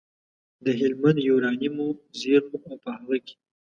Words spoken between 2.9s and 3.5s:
هغه کې